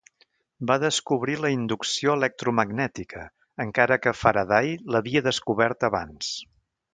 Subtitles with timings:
[0.69, 3.27] Va descobrir la inducció electromagnètica,
[3.67, 6.33] encara que Faraday l'havia descobert abans.